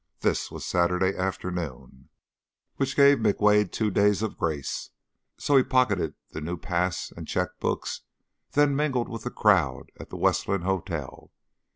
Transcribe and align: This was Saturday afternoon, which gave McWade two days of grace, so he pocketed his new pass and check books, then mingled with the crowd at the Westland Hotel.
This 0.21 0.49
was 0.49 0.65
Saturday 0.65 1.15
afternoon, 1.15 2.09
which 2.77 2.95
gave 2.95 3.19
McWade 3.19 3.71
two 3.71 3.91
days 3.91 4.23
of 4.23 4.35
grace, 4.35 4.89
so 5.37 5.55
he 5.57 5.63
pocketed 5.63 6.15
his 6.29 6.41
new 6.41 6.57
pass 6.57 7.11
and 7.15 7.27
check 7.27 7.59
books, 7.59 8.01
then 8.53 8.75
mingled 8.75 9.09
with 9.09 9.25
the 9.25 9.29
crowd 9.29 9.91
at 9.99 10.09
the 10.09 10.17
Westland 10.17 10.63
Hotel. 10.63 11.31